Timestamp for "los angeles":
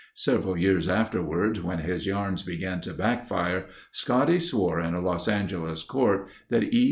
4.99-5.83